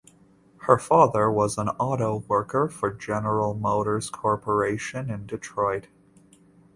[0.61, 5.89] Her father was an auto worker for General Motors Corporation in Detroit.